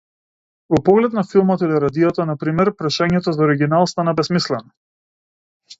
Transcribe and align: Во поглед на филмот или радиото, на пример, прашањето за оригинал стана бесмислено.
Во 0.75 0.77
поглед 0.87 1.17
на 1.17 1.23
филмот 1.33 1.65
или 1.67 1.81
радиото, 1.83 2.25
на 2.31 2.37
пример, 2.45 2.73
прашањето 2.81 3.35
за 3.39 3.47
оригинал 3.49 3.91
стана 3.95 4.19
бесмислено. 4.23 4.77